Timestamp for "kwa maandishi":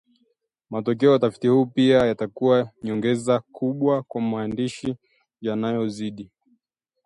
4.03-4.95